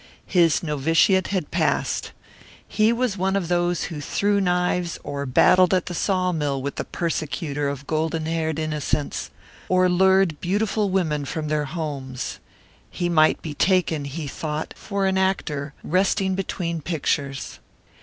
[0.25, 2.11] His novitiate had passed.
[2.67, 6.83] He was one of those who threw knives or battled at the sawmill with the
[6.83, 9.29] persecuter of golden haired innocence,
[9.69, 12.39] or lured beautiful women from their homes.
[12.89, 17.59] He might be taken, he thought, for an actor resting between pictures.